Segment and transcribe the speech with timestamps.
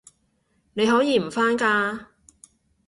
[0.73, 2.07] 你可以唔返㗎